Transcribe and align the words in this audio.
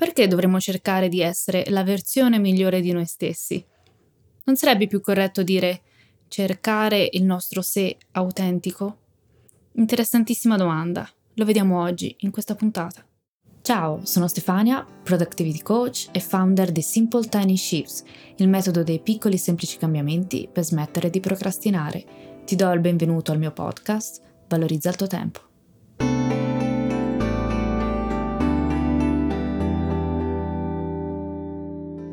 perché 0.00 0.26
dovremmo 0.26 0.58
cercare 0.58 1.10
di 1.10 1.20
essere 1.20 1.64
la 1.68 1.84
versione 1.84 2.38
migliore 2.38 2.80
di 2.80 2.90
noi 2.90 3.04
stessi? 3.04 3.62
Non 4.44 4.56
sarebbe 4.56 4.86
più 4.86 4.98
corretto 5.02 5.42
dire 5.42 5.82
cercare 6.26 7.06
il 7.12 7.22
nostro 7.22 7.60
sé 7.60 7.98
autentico? 8.12 8.96
Interessantissima 9.72 10.56
domanda. 10.56 11.06
Lo 11.34 11.44
vediamo 11.44 11.82
oggi 11.82 12.16
in 12.20 12.30
questa 12.30 12.54
puntata. 12.54 13.04
Ciao, 13.60 14.00
sono 14.06 14.26
Stefania, 14.26 14.86
Productivity 15.02 15.60
Coach 15.60 16.08
e 16.12 16.20
founder 16.20 16.72
di 16.72 16.80
Simple 16.80 17.28
Tiny 17.28 17.58
Shifts, 17.58 18.02
il 18.36 18.48
metodo 18.48 18.82
dei 18.82 19.00
piccoli 19.00 19.36
semplici 19.36 19.76
cambiamenti 19.76 20.48
per 20.50 20.64
smettere 20.64 21.10
di 21.10 21.20
procrastinare. 21.20 22.04
Ti 22.46 22.56
do 22.56 22.72
il 22.72 22.80
benvenuto 22.80 23.32
al 23.32 23.38
mio 23.38 23.52
podcast, 23.52 24.22
Valorizza 24.48 24.88
il 24.88 24.96
tuo 24.96 25.06
tempo. 25.06 25.49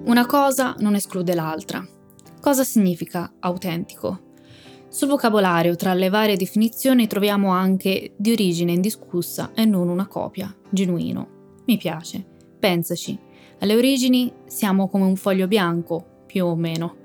Una 0.07 0.25
cosa 0.25 0.73
non 0.79 0.95
esclude 0.95 1.35
l'altra. 1.35 1.85
Cosa 2.39 2.63
significa 2.63 3.29
autentico? 3.41 4.35
Sul 4.87 5.09
vocabolario, 5.09 5.75
tra 5.75 5.93
le 5.93 6.07
varie 6.07 6.37
definizioni, 6.37 7.07
troviamo 7.07 7.49
anche 7.49 8.13
di 8.15 8.31
origine 8.31 8.71
indiscussa 8.71 9.51
e 9.53 9.65
non 9.65 9.89
una 9.89 10.07
copia, 10.07 10.55
genuino. 10.69 11.27
Mi 11.65 11.75
piace. 11.75 12.25
Pensaci. 12.57 13.19
Alle 13.59 13.75
origini 13.75 14.31
siamo 14.45 14.87
come 14.87 15.03
un 15.03 15.17
foglio 15.17 15.45
bianco, 15.45 16.23
più 16.25 16.45
o 16.45 16.55
meno. 16.55 16.95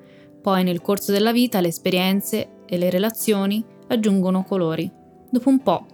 Poi 0.41 0.63
nel 0.63 0.81
corso 0.81 1.11
della 1.11 1.33
vita 1.33 1.61
le 1.61 1.69
esperienze 1.69 2.51
e 2.67 2.79
le 2.79 2.89
relazioni 2.89 3.65
aggiungono 3.89 4.45
colori. 4.45 4.89
Dopo 5.29 5.49
un 5.49 5.61
po' 5.61 5.87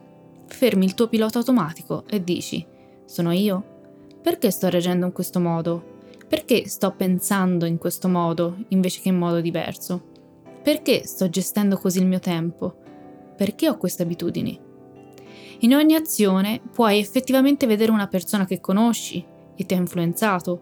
fermi 0.46 0.84
il 0.84 0.92
tuo 0.92 1.08
pilota 1.08 1.38
automatico 1.38 2.04
e 2.06 2.22
dici: 2.22 2.62
Sono 3.06 3.32
io? 3.32 3.64
Perché 4.20 4.50
sto 4.50 4.68
reagendo 4.68 5.06
in 5.06 5.12
questo 5.12 5.40
modo? 5.40 5.96
Perché 6.28 6.68
sto 6.68 6.92
pensando 6.92 7.64
in 7.64 7.78
questo 7.78 8.06
modo 8.06 8.58
invece 8.68 9.00
che 9.00 9.08
in 9.08 9.16
modo 9.16 9.40
diverso? 9.40 10.10
Perché 10.62 11.06
sto 11.06 11.30
gestendo 11.30 11.78
così 11.78 12.00
il 12.00 12.06
mio 12.06 12.18
tempo? 12.18 12.76
Perché 13.34 13.68
ho 13.68 13.78
queste 13.78 14.02
abitudini? 14.02 14.60
In 15.60 15.74
ogni 15.74 15.94
azione 15.94 16.60
puoi 16.70 16.98
effettivamente 16.98 17.66
vedere 17.66 17.90
una 17.90 18.08
persona 18.08 18.44
che 18.44 18.60
conosci 18.60 19.24
e 19.56 19.64
ti 19.64 19.72
ha 19.72 19.78
influenzato 19.78 20.60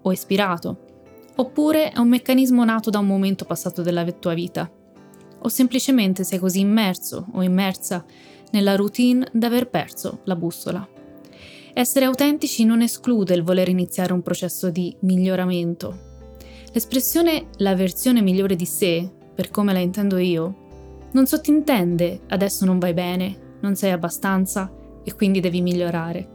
o 0.00 0.12
ispirato, 0.12 0.84
oppure 1.34 1.90
è 1.90 1.98
un 1.98 2.08
meccanismo 2.08 2.64
nato 2.64 2.88
da 2.88 3.00
un 3.00 3.06
momento 3.06 3.44
passato 3.44 3.82
della 3.82 4.04
tua 4.12 4.34
vita, 4.34 4.70
o 5.40 5.48
semplicemente 5.48 6.22
sei 6.22 6.38
così 6.38 6.60
immerso 6.60 7.26
o 7.32 7.42
immersa 7.42 8.04
nella 8.52 8.76
routine 8.76 9.28
da 9.32 9.48
aver 9.48 9.68
perso 9.68 10.20
la 10.24 10.36
bussola. 10.36 10.97
Essere 11.78 12.06
autentici 12.06 12.64
non 12.64 12.82
esclude 12.82 13.34
il 13.34 13.44
voler 13.44 13.68
iniziare 13.68 14.12
un 14.12 14.20
processo 14.20 14.68
di 14.68 14.96
miglioramento. 15.02 16.26
L'espressione 16.72 17.50
la 17.58 17.76
versione 17.76 18.20
migliore 18.20 18.56
di 18.56 18.64
sé, 18.64 19.08
per 19.32 19.50
come 19.50 19.72
la 19.72 19.78
intendo 19.78 20.16
io, 20.16 21.06
non 21.12 21.28
sottintende 21.28 22.22
adesso 22.30 22.64
non 22.64 22.80
vai 22.80 22.94
bene, 22.94 23.58
non 23.60 23.76
sei 23.76 23.92
abbastanza 23.92 24.68
e 25.04 25.14
quindi 25.14 25.38
devi 25.38 25.60
migliorare. 25.60 26.28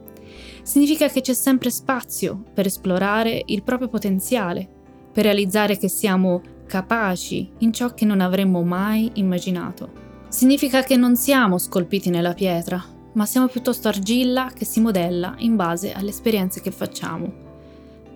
Significa 0.61 1.09
che 1.09 1.19
c'è 1.19 1.33
sempre 1.33 1.71
spazio 1.71 2.41
per 2.53 2.67
esplorare 2.67 3.43
il 3.47 3.63
proprio 3.63 3.89
potenziale, 3.89 4.65
per 5.11 5.25
realizzare 5.25 5.77
che 5.77 5.89
siamo 5.89 6.41
capaci 6.67 7.51
in 7.57 7.73
ciò 7.73 7.93
che 7.93 8.05
non 8.05 8.21
avremmo 8.21 8.63
mai 8.63 9.11
immaginato. 9.15 9.91
Significa 10.29 10.83
che 10.83 10.95
non 10.95 11.17
siamo 11.17 11.57
scolpiti 11.57 12.09
nella 12.09 12.33
pietra, 12.33 12.81
ma 13.13 13.25
siamo 13.25 13.47
piuttosto 13.47 13.87
argilla 13.87 14.51
che 14.53 14.65
si 14.65 14.79
modella 14.79 15.35
in 15.37 15.55
base 15.55 15.91
alle 15.91 16.09
esperienze 16.09 16.61
che 16.61 16.71
facciamo. 16.71 17.41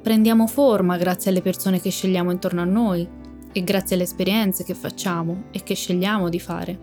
Prendiamo 0.01 0.47
forma 0.47 0.97
grazie 0.97 1.31
alle 1.31 1.41
persone 1.41 1.79
che 1.79 1.89
scegliamo 1.89 2.31
intorno 2.31 2.61
a 2.61 2.65
noi 2.65 3.07
e 3.51 3.63
grazie 3.63 3.95
alle 3.95 4.05
esperienze 4.05 4.63
che 4.63 4.73
facciamo 4.73 5.45
e 5.51 5.63
che 5.63 5.75
scegliamo 5.75 6.29
di 6.29 6.39
fare. 6.39 6.79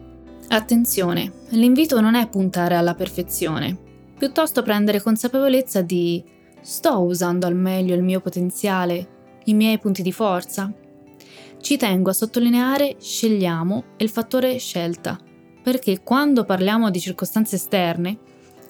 Attenzione, 0.49 1.33
l'invito 1.51 2.01
non 2.01 2.15
è 2.15 2.29
puntare 2.29 2.77
alla 2.77 2.95
perfezione, 2.95 3.77
piuttosto 4.17 4.63
prendere 4.63 5.01
consapevolezza 5.01 5.81
di 5.81 6.23
sto 6.61 7.03
usando 7.03 7.47
al 7.47 7.57
meglio 7.57 7.95
il 7.95 8.03
mio 8.03 8.21
potenziale, 8.21 9.09
i 9.45 9.55
miei 9.55 9.79
punti 9.79 10.03
di 10.03 10.13
forza. 10.13 10.73
Ci 11.61 11.77
tengo 11.77 12.11
a 12.11 12.15
sottolineare 12.15 12.97
scegliamo 12.99 13.85
e 13.97 14.05
il 14.05 14.11
fattore 14.11 14.59
scelta 14.59 15.19
perché 15.65 16.03
quando 16.03 16.45
parliamo 16.45 16.91
di 16.91 17.01
circostanze 17.01 17.57
esterne, 17.57 18.19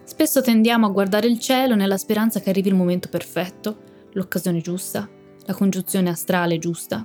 spesso 0.05 0.41
tendiamo 0.41 0.87
a 0.87 0.91
guardare 0.91 1.27
il 1.27 1.41
cielo 1.41 1.75
nella 1.75 1.99
speranza 1.99 2.38
che 2.38 2.50
arrivi 2.50 2.69
il 2.69 2.77
momento 2.77 3.09
perfetto, 3.09 3.78
l'occasione 4.12 4.60
giusta, 4.60 5.09
la 5.44 5.54
congiunzione 5.54 6.10
astrale 6.10 6.60
giusta. 6.60 7.04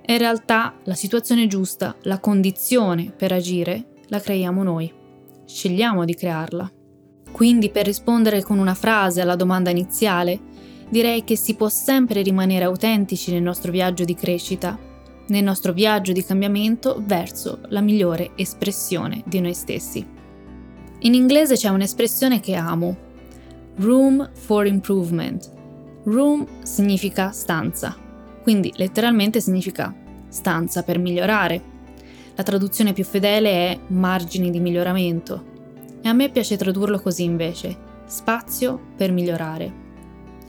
E 0.00 0.12
in 0.12 0.18
realtà 0.18 0.76
la 0.84 0.94
situazione 0.94 1.48
giusta, 1.48 1.96
la 2.02 2.20
condizione 2.20 3.10
per 3.10 3.32
agire, 3.32 3.86
la 4.06 4.20
creiamo 4.20 4.62
noi. 4.62 4.92
Scegliamo 5.44 6.04
di 6.04 6.14
crearla. 6.14 6.70
Quindi 7.32 7.70
per 7.70 7.86
rispondere 7.86 8.40
con 8.44 8.60
una 8.60 8.74
frase 8.74 9.20
alla 9.20 9.34
domanda 9.34 9.70
iniziale, 9.70 10.38
direi 10.88 11.24
che 11.24 11.36
si 11.36 11.56
può 11.56 11.68
sempre 11.68 12.22
rimanere 12.22 12.66
autentici 12.66 13.32
nel 13.32 13.42
nostro 13.42 13.72
viaggio 13.72 14.04
di 14.04 14.14
crescita 14.14 14.92
nel 15.28 15.44
nostro 15.44 15.72
viaggio 15.72 16.12
di 16.12 16.24
cambiamento 16.24 17.02
verso 17.04 17.60
la 17.68 17.80
migliore 17.80 18.32
espressione 18.34 19.22
di 19.26 19.40
noi 19.40 19.54
stessi. 19.54 20.06
In 21.00 21.14
inglese 21.14 21.54
c'è 21.54 21.68
un'espressione 21.68 22.40
che 22.40 22.54
amo, 22.54 22.96
room 23.76 24.30
for 24.32 24.66
improvement. 24.66 25.52
Room 26.04 26.46
significa 26.62 27.30
stanza, 27.30 27.96
quindi 28.42 28.72
letteralmente 28.76 29.40
significa 29.40 29.94
stanza 30.28 30.82
per 30.82 30.98
migliorare. 30.98 31.72
La 32.34 32.42
traduzione 32.42 32.92
più 32.92 33.04
fedele 33.04 33.50
è 33.50 33.78
margini 33.88 34.50
di 34.50 34.60
miglioramento 34.60 35.52
e 36.02 36.08
a 36.08 36.12
me 36.12 36.30
piace 36.30 36.56
tradurlo 36.56 37.00
così 37.00 37.22
invece, 37.22 37.76
spazio 38.06 38.78
per 38.96 39.12
migliorare. 39.12 39.82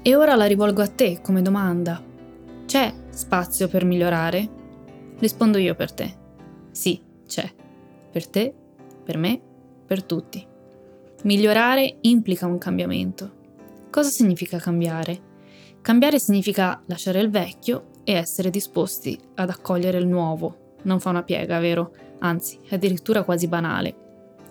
E 0.02 0.16
ora 0.16 0.36
la 0.36 0.46
rivolgo 0.46 0.82
a 0.82 0.88
te 0.88 1.20
come 1.22 1.42
domanda. 1.42 2.02
C'è 2.66 2.94
spazio 3.10 3.68
per 3.68 3.86
migliorare? 3.86 4.64
Rispondo 5.18 5.58
io 5.58 5.76
per 5.76 5.94
te. 5.94 6.14
Sì, 6.72 7.02
c'è. 7.26 7.50
Per 8.12 8.28
te, 8.28 8.54
per 9.04 9.18
me, 9.18 9.42
per 9.86 10.04
tutti. 10.04 10.46
Migliorare 11.24 11.98
implica 12.02 12.46
un 12.46 12.58
cambiamento. 12.58 13.44
Cosa 13.90 14.10
significa 14.10 14.58
cambiare? 14.58 15.34
Cambiare 15.82 16.20
significa 16.20 16.82
lasciare 16.88 17.22
il 17.22 17.30
vecchio 17.30 17.92
e 18.04 18.14
essere 18.14 18.50
disposti 18.50 19.18
ad 19.36 19.50
accogliere 19.50 19.98
il 19.98 20.08
nuovo. 20.08 20.76
Non 20.84 21.00
fa 21.00 21.12
una 21.12 21.24
piega, 21.24 21.60
vero? 21.60 21.94
Anzi, 22.20 22.60
è 22.68 22.76
addirittura 22.76 23.24
quasi 23.24 23.48
banale. 23.48 23.96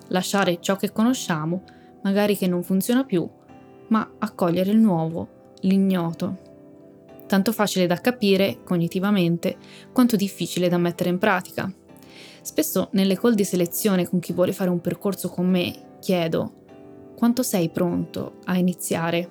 Lasciare 0.07 0.59
ciò 0.59 0.75
che 0.75 0.91
conosciamo, 0.91 1.63
magari 2.01 2.35
che 2.35 2.47
non 2.47 2.63
funziona 2.63 3.03
più, 3.03 3.27
ma 3.87 4.13
accogliere 4.17 4.71
il 4.71 4.77
nuovo, 4.77 5.53
l'ignoto, 5.61 6.39
tanto 7.27 7.51
facile 7.51 7.87
da 7.87 8.01
capire 8.01 8.59
cognitivamente 8.63 9.57
quanto 9.91 10.15
difficile 10.15 10.69
da 10.69 10.77
mettere 10.77 11.09
in 11.09 11.17
pratica. 11.17 11.71
Spesso 12.41 12.89
nelle 12.91 13.17
call 13.17 13.33
di 13.33 13.43
selezione 13.43 14.07
con 14.07 14.19
chi 14.19 14.33
vuole 14.33 14.53
fare 14.53 14.69
un 14.69 14.81
percorso 14.81 15.29
con 15.29 15.47
me 15.47 15.97
chiedo 15.99 16.63
quanto 17.15 17.43
sei 17.43 17.69
pronto 17.69 18.35
a 18.45 18.57
iniziare, 18.57 19.29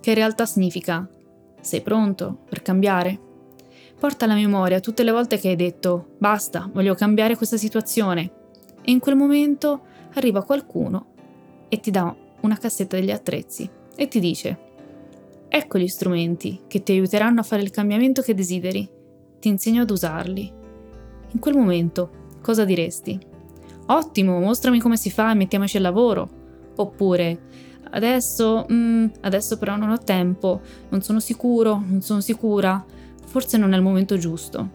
che 0.00 0.10
in 0.10 0.16
realtà 0.16 0.46
significa 0.46 1.08
sei 1.60 1.80
pronto 1.80 2.40
per 2.48 2.62
cambiare? 2.62 3.18
Porta 3.98 4.26
alla 4.26 4.34
memoria 4.34 4.80
tutte 4.80 5.02
le 5.02 5.10
volte 5.10 5.38
che 5.38 5.48
hai 5.48 5.56
detto 5.56 6.14
basta, 6.18 6.68
voglio 6.72 6.94
cambiare 6.94 7.36
questa 7.36 7.56
situazione 7.56 8.30
e 8.82 8.90
in 8.90 8.98
quel 8.98 9.16
momento 9.16 9.86
arriva 10.14 10.44
qualcuno 10.44 11.06
e 11.68 11.80
ti 11.80 11.90
dà 11.90 12.14
una 12.42 12.58
cassetta 12.58 12.96
degli 12.96 13.10
attrezzi 13.10 13.68
e 13.96 14.08
ti 14.08 14.20
dice 14.20 14.63
Ecco 15.56 15.78
gli 15.78 15.86
strumenti 15.86 16.62
che 16.66 16.82
ti 16.82 16.90
aiuteranno 16.90 17.38
a 17.38 17.44
fare 17.44 17.62
il 17.62 17.70
cambiamento 17.70 18.22
che 18.22 18.34
desideri. 18.34 18.90
Ti 19.38 19.46
insegno 19.46 19.82
ad 19.82 19.90
usarli. 19.90 20.52
In 21.30 21.38
quel 21.38 21.54
momento, 21.54 22.38
cosa 22.42 22.64
diresti? 22.64 23.16
Ottimo, 23.86 24.40
mostrami 24.40 24.80
come 24.80 24.96
si 24.96 25.12
fa 25.12 25.30
e 25.30 25.36
mettiamoci 25.36 25.76
al 25.76 25.84
lavoro. 25.84 26.28
Oppure, 26.74 27.42
adesso, 27.90 28.66
mm, 28.68 29.06
adesso 29.20 29.56
però 29.56 29.76
non 29.76 29.90
ho 29.90 29.98
tempo, 29.98 30.60
non 30.88 31.02
sono 31.02 31.20
sicuro, 31.20 31.80
non 31.86 32.02
sono 32.02 32.20
sicura. 32.20 32.84
forse 33.26 33.56
non 33.56 33.72
è 33.74 33.76
il 33.76 33.82
momento 33.82 34.18
giusto. 34.18 34.70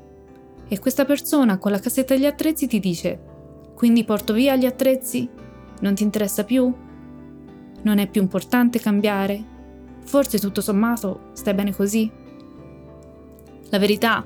E 0.70 0.80
questa 0.80 1.04
persona 1.04 1.58
con 1.58 1.72
la 1.72 1.80
cassetta 1.80 2.14
degli 2.14 2.26
attrezzi 2.26 2.68
ti 2.68 2.80
dice, 2.80 3.20
quindi 3.76 4.06
porto 4.06 4.32
via 4.32 4.56
gli 4.56 4.66
attrezzi? 4.66 5.28
Non 5.82 5.94
ti 5.94 6.04
interessa 6.04 6.46
più? 6.46 6.74
Non 7.82 7.98
è 7.98 8.08
più 8.08 8.22
importante 8.22 8.80
cambiare? 8.80 9.58
Forse 10.10 10.40
tutto 10.40 10.60
sommato 10.60 11.30
stai 11.34 11.54
bene 11.54 11.72
così? 11.72 12.10
La 13.70 13.78
verità, 13.78 14.26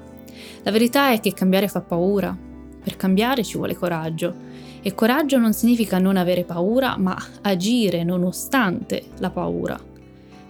la 0.62 0.72
verità 0.72 1.12
è 1.12 1.20
che 1.20 1.34
cambiare 1.34 1.68
fa 1.68 1.82
paura. 1.82 2.34
Per 2.82 2.96
cambiare 2.96 3.44
ci 3.44 3.58
vuole 3.58 3.76
coraggio. 3.76 4.34
E 4.82 4.96
coraggio 4.96 5.38
non 5.40 5.52
significa 5.52 5.98
non 5.98 6.16
avere 6.16 6.46
paura, 6.46 6.96
ma 6.98 7.22
agire 7.42 8.06
nonostante 8.06 9.08
la 9.18 9.30
paura. 9.30 9.78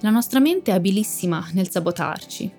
La 0.01 0.12
nostra 0.12 0.39
mente 0.39 0.69
è 0.69 0.75
abilissima 0.75 1.47
nel 1.53 1.71
sabotarci. 1.71 2.51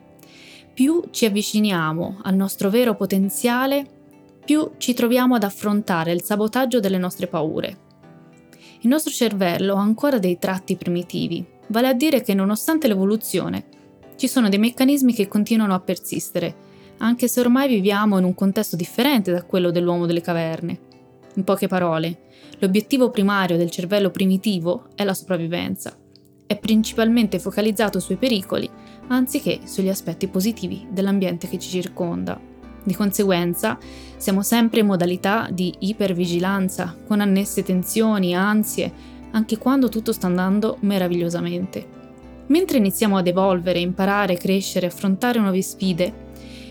Più 0.75 1.05
ci 1.11 1.27
avviciniamo 1.27 2.23
al 2.25 2.35
nostro 2.35 2.71
vero 2.71 2.97
potenziale, 2.97 3.87
più 4.45 4.73
ci 4.79 4.95
troviamo 4.95 5.37
ad 5.37 5.45
affrontare 5.45 6.11
il 6.11 6.25
sabotaggio 6.25 6.81
delle 6.81 6.99
nostre 6.99 7.29
paure. 7.29 7.79
Il 8.81 8.89
nostro 8.89 9.13
cervello 9.13 9.77
ha 9.77 9.81
ancora 9.81 10.19
dei 10.19 10.41
tratti 10.41 10.75
primitivi, 10.75 11.53
vale 11.69 11.89
a 11.89 11.93
dire 11.93 12.23
che 12.23 12.35
nonostante 12.35 12.89
l'evoluzione, 12.89 13.65
ci 14.17 14.29
sono 14.29 14.49
dei 14.49 14.59
meccanismi 14.59 15.13
che 15.13 15.29
continuano 15.29 15.75
a 15.75 15.81
persistere, 15.81 16.73
anche 16.99 17.29
se 17.29 17.41
ormai 17.41 17.69
viviamo 17.69 18.19
in 18.19 18.25
un 18.25 18.35
contesto 18.35 18.77
differente 18.77 19.33
da 19.33 19.43
quello 19.43 19.71
dell'uomo 19.71 20.07
delle 20.07 20.21
caverne. 20.21 20.79
In 21.35 21.45
poche 21.45 21.67
parole, 21.67 22.23
l'obiettivo 22.59 23.11
primario 23.11 23.57
del 23.57 23.71
cervello 23.71 24.11
primitivo 24.11 24.89
è 24.95 25.05
la 25.05 25.15
sopravvivenza 25.15 25.97
è 26.47 26.59
principalmente 26.59 27.39
focalizzato 27.39 27.99
sui 28.01 28.17
pericoli 28.17 28.69
anziché 29.09 29.61
sugli 29.65 29.89
aspetti 29.89 30.29
positivi 30.29 30.87
dell'ambiente 30.91 31.49
che 31.49 31.59
ci 31.59 31.69
circonda. 31.69 32.41
Di 32.83 32.95
conseguenza, 32.95 33.79
siamo 34.17 34.43
sempre 34.43 34.81
in 34.81 34.87
modalità 34.87 35.49
di 35.51 35.75
ipervigilanza, 35.79 36.97
con 37.07 37.21
annesse 37.21 37.63
tensioni, 37.63 38.35
ansie, 38.35 38.93
anche 39.35 39.59
quando 39.59 39.89
tutto 39.89 40.11
sta 40.11 40.27
andando 40.27 40.79
meravigliosamente. 40.81 42.03
Mentre 42.47 42.79
iniziamo 42.79 43.17
ad 43.17 43.29
evolvere, 43.29 43.79
imparare, 43.79 44.37
crescere, 44.37 44.87
affrontare 44.87 45.39
nuove 45.39 45.63
sfide, 45.63 46.23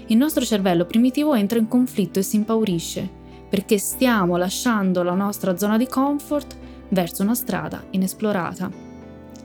il 0.07 0.18
nostro 0.18 0.44
cervello 0.44 0.86
primitivo 0.86 1.33
entra 1.33 1.60
in 1.60 1.69
conflitto 1.69 2.19
e 2.19 2.24
si 2.24 2.36
impaurisce, 2.36 3.10
perché 3.50 3.77
stiamo 3.77 4.36
lasciando 4.36 5.04
la 5.04 5.13
nostra 5.13 5.57
zona 5.57 5.77
di 5.77 5.88
comfort 5.88 6.57
verso 6.89 7.24
una 7.24 7.36
strada 7.36 7.83
inesplorata 7.92 8.92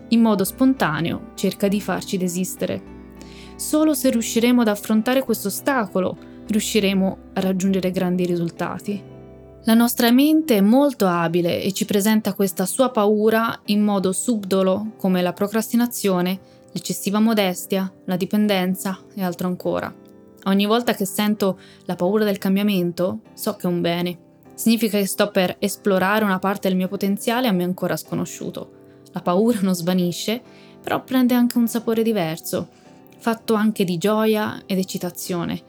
in 0.08 0.20
modo 0.20 0.44
spontaneo 0.44 1.32
cerca 1.34 1.68
di 1.68 1.80
farci 1.80 2.16
desistere. 2.16 2.96
Solo 3.56 3.94
se 3.94 4.10
riusciremo 4.10 4.60
ad 4.60 4.68
affrontare 4.68 5.22
questo 5.22 5.48
ostacolo 5.48 6.16
riusciremo 6.46 7.18
a 7.34 7.40
raggiungere 7.40 7.90
grandi 7.90 8.24
risultati. 8.24 9.02
La 9.68 9.74
nostra 9.74 10.10
mente 10.10 10.56
è 10.56 10.60
molto 10.62 11.06
abile 11.06 11.62
e 11.62 11.74
ci 11.74 11.84
presenta 11.84 12.32
questa 12.32 12.64
sua 12.64 12.88
paura 12.88 13.60
in 13.66 13.82
modo 13.82 14.12
subdolo, 14.12 14.92
come 14.96 15.20
la 15.20 15.34
procrastinazione, 15.34 16.40
l'eccessiva 16.72 17.20
modestia, 17.20 17.92
la 18.06 18.16
dipendenza 18.16 18.98
e 19.14 19.22
altro 19.22 19.46
ancora. 19.46 19.94
Ogni 20.44 20.64
volta 20.64 20.94
che 20.94 21.04
sento 21.04 21.58
la 21.84 21.96
paura 21.96 22.24
del 22.24 22.38
cambiamento, 22.38 23.18
so 23.34 23.56
che 23.56 23.66
è 23.66 23.70
un 23.70 23.82
bene. 23.82 24.18
Significa 24.54 24.96
che 24.96 25.06
sto 25.06 25.30
per 25.30 25.56
esplorare 25.58 26.24
una 26.24 26.38
parte 26.38 26.68
del 26.68 26.76
mio 26.78 26.88
potenziale 26.88 27.46
a 27.46 27.52
me 27.52 27.64
ancora 27.64 27.98
sconosciuto. 27.98 28.70
La 29.12 29.20
paura 29.20 29.58
non 29.60 29.74
svanisce, 29.74 30.40
però 30.82 31.04
prende 31.04 31.34
anche 31.34 31.58
un 31.58 31.68
sapore 31.68 32.02
diverso, 32.02 32.68
fatto 33.18 33.52
anche 33.52 33.84
di 33.84 33.98
gioia 33.98 34.62
ed 34.64 34.78
eccitazione. 34.78 35.67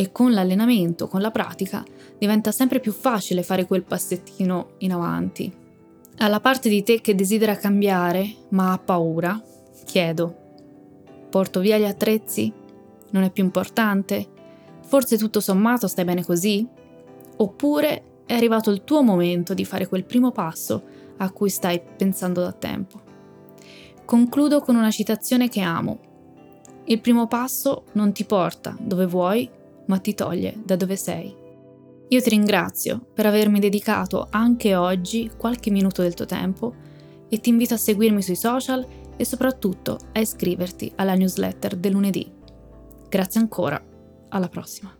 E 0.00 0.12
con 0.12 0.32
l'allenamento, 0.32 1.08
con 1.08 1.20
la 1.20 1.30
pratica, 1.30 1.84
diventa 2.16 2.52
sempre 2.52 2.80
più 2.80 2.90
facile 2.90 3.42
fare 3.42 3.66
quel 3.66 3.84
passettino 3.84 4.70
in 4.78 4.94
avanti. 4.94 5.52
Alla 6.16 6.40
parte 6.40 6.70
di 6.70 6.82
te 6.82 7.02
che 7.02 7.14
desidera 7.14 7.54
cambiare, 7.56 8.34
ma 8.48 8.72
ha 8.72 8.78
paura, 8.78 9.38
chiedo: 9.84 10.34
porto 11.28 11.60
via 11.60 11.76
gli 11.76 11.84
attrezzi? 11.84 12.50
Non 13.10 13.24
è 13.24 13.30
più 13.30 13.44
importante? 13.44 14.26
Forse 14.86 15.18
tutto 15.18 15.38
sommato 15.38 15.86
stai 15.86 16.06
bene 16.06 16.24
così? 16.24 16.66
Oppure 17.36 18.22
è 18.24 18.32
arrivato 18.32 18.70
il 18.70 18.84
tuo 18.84 19.02
momento 19.02 19.52
di 19.52 19.66
fare 19.66 19.86
quel 19.86 20.06
primo 20.06 20.30
passo 20.30 20.82
a 21.18 21.30
cui 21.30 21.50
stai 21.50 21.78
pensando 21.78 22.40
da 22.40 22.52
tempo. 22.52 23.02
Concludo 24.06 24.62
con 24.62 24.76
una 24.76 24.90
citazione 24.90 25.50
che 25.50 25.60
amo. 25.60 25.98
Il 26.84 27.02
primo 27.02 27.26
passo 27.26 27.84
non 27.92 28.12
ti 28.12 28.24
porta 28.24 28.74
dove 28.80 29.04
vuoi, 29.04 29.58
ma 29.90 29.98
ti 29.98 30.14
toglie 30.14 30.54
da 30.64 30.76
dove 30.76 30.94
sei. 30.94 31.34
Io 32.08 32.22
ti 32.22 32.30
ringrazio 32.30 33.08
per 33.12 33.26
avermi 33.26 33.58
dedicato 33.58 34.28
anche 34.30 34.76
oggi 34.76 35.30
qualche 35.36 35.70
minuto 35.70 36.02
del 36.02 36.14
tuo 36.14 36.26
tempo 36.26 36.74
e 37.28 37.40
ti 37.40 37.50
invito 37.50 37.74
a 37.74 37.76
seguirmi 37.76 38.22
sui 38.22 38.36
social 38.36 38.86
e 39.16 39.24
soprattutto 39.24 39.98
a 40.12 40.20
iscriverti 40.20 40.92
alla 40.96 41.14
newsletter 41.14 41.76
del 41.76 41.92
lunedì. 41.92 42.32
Grazie 43.08 43.40
ancora, 43.40 43.84
alla 44.28 44.48
prossima. 44.48 44.99